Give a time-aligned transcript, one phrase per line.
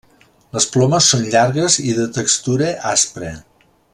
[0.55, 3.33] Les plomes són llargues i de textura aspra.